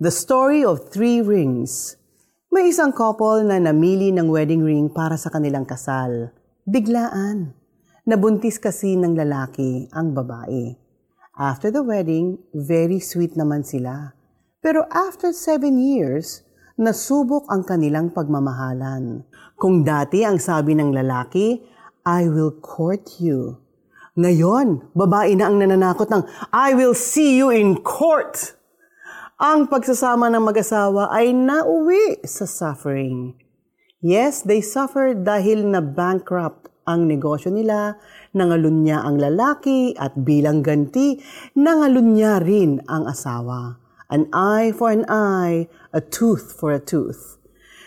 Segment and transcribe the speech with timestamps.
[0.00, 2.00] The Story of Three Rings.
[2.48, 6.32] May isang couple na namili ng wedding ring para sa kanilang kasal.
[6.64, 7.52] Biglaan.
[8.08, 10.72] Nabuntis kasi ng lalaki ang babae.
[11.36, 14.16] After the wedding, very sweet naman sila.
[14.64, 16.48] Pero after seven years,
[16.80, 19.28] nasubok ang kanilang pagmamahalan.
[19.60, 21.60] Kung dati ang sabi ng lalaki,
[22.08, 23.60] I will court you.
[24.16, 26.24] Ngayon, babae na ang nananakot ng,
[26.56, 28.56] I will see you in court.
[29.40, 33.32] Ang pagsasama ng mag-asawa ay nauwi sa suffering.
[34.04, 37.96] Yes, they suffered dahil na bankrupt ang negosyo nila,
[38.36, 41.16] nangalunya ang lalaki at bilang ganti,
[41.56, 43.80] nangalunya rin ang asawa.
[44.12, 47.40] An eye for an eye, a tooth for a tooth.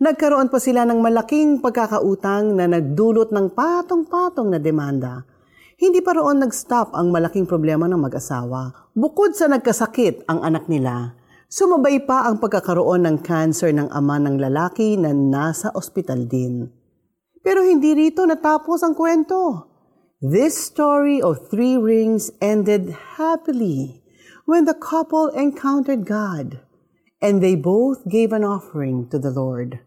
[0.00, 5.28] Nagkaroon pa sila ng malaking pagkakautang na nagdulot ng patong-patong na demanda.
[5.76, 8.88] Hindi pa roon nag-stop ang malaking problema ng mag-asawa.
[8.96, 11.20] Bukod sa nagkasakit ang anak nila,
[11.54, 16.66] sumabay pa ang pagkakaroon ng cancer ng ama ng lalaki na nasa ospital din.
[17.46, 19.70] Pero hindi rito natapos ang kwento.
[20.18, 24.02] This story of three rings ended happily
[24.50, 26.58] when the couple encountered God
[27.22, 29.78] and they both gave an offering to the Lord.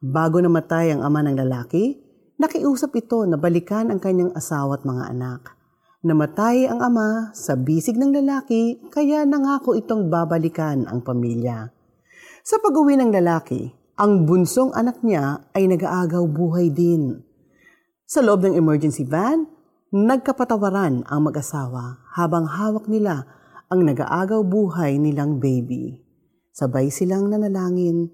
[0.00, 2.00] Bago namatay ang ama ng lalaki,
[2.40, 5.57] nakiusap ito na balikan ang kanyang asawa at mga anak.
[6.08, 11.68] Namatay ang ama sa bisig ng lalaki, kaya nangako itong babalikan ang pamilya.
[12.40, 13.68] Sa pag-uwi ng lalaki,
[14.00, 17.20] ang bunsong anak niya ay nag-aagaw buhay din.
[18.08, 19.52] Sa loob ng emergency van,
[19.92, 23.28] nagkapatawaran ang mag-asawa habang hawak nila
[23.68, 26.00] ang nag-aagaw buhay nilang baby.
[26.56, 28.08] Sabay silang nanalangin,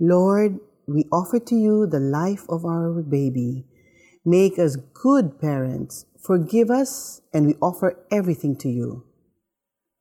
[0.00, 0.56] Lord,
[0.88, 3.68] we offer to you the life of our baby.
[4.26, 6.02] Make us good parents.
[6.18, 9.06] Forgive us, and we offer everything to you.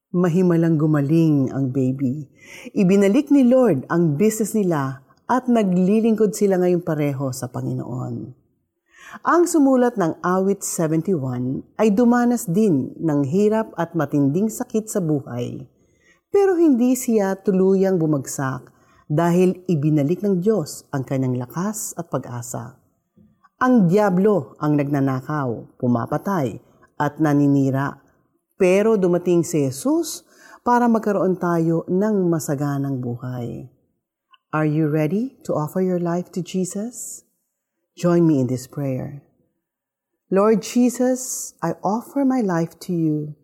[0.10, 2.26] Mahimalang gumaling ang baby.
[2.74, 8.34] Ibinalik ni Lord ang business nila at naglilingkod sila ngayong pareho sa Panginoon.
[9.30, 15.70] Ang sumulat ng Awit 71 ay dumanas din ng hirap at matinding sakit sa buhay.
[16.34, 18.74] Pero hindi siya tuluyang bumagsak
[19.06, 22.85] dahil ibinalik ng Diyos ang kanyang lakas at pag-asa.
[23.56, 26.60] Ang Diablo ang nagnanakaw, pumapatay
[27.00, 28.04] at naninira.
[28.60, 30.28] Pero dumating si Jesus
[30.60, 33.72] para magkaroon tayo ng masaganang buhay.
[34.52, 37.24] Are you ready to offer your life to Jesus?
[37.96, 39.24] Join me in this prayer.
[40.28, 43.40] Lord Jesus, I offer my life to you.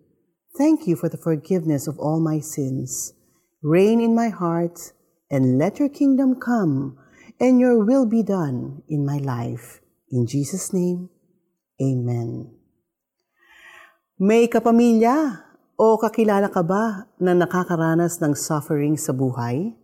[0.60, 3.16] Thank you for the forgiveness of all my sins.
[3.64, 4.92] Reign in my heart
[5.32, 7.00] and let your kingdom come
[7.40, 9.80] and your will be done in my life.
[10.12, 11.08] In Jesus' name,
[11.80, 12.52] Amen.
[14.22, 15.48] May kapamilya
[15.80, 19.82] o kakilala ka ba na nakakaranas ng suffering sa buhay?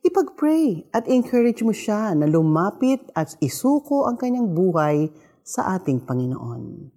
[0.00, 5.12] ipag-pray at encourage mo siya na lumapit at isuko ang kanyang buhay
[5.44, 6.88] sa ating Panginoon.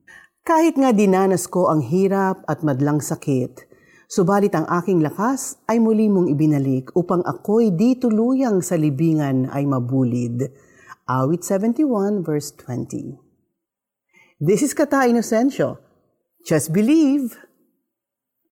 [0.45, 3.67] Kahit nga dinanas ko ang hirap at madlang sakit,
[4.07, 9.67] subalit ang aking lakas ay muli mong ibinalik upang ako'y di tuluyang sa libingan ay
[9.67, 10.53] mabulid.
[11.07, 13.19] Awit 71 verse 20
[14.39, 15.77] This is Kata Inocencio.
[16.47, 17.37] Just believe.